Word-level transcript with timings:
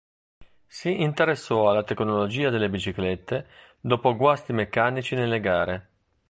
Si 0.65 0.99
interessò 1.03 1.69
alla 1.69 1.83
tecnologia 1.83 2.49
delle 2.49 2.71
biciclette 2.71 3.47
dopo 3.79 4.15
guasti 4.15 4.51
meccanici 4.51 5.13
nelle 5.13 5.39
gare. 5.39 5.89